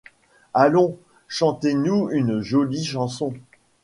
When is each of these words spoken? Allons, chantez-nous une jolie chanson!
Allons, 0.55 0.97
chantez-nous 1.27 2.09
une 2.09 2.39
jolie 2.41 2.83
chanson! 2.85 3.33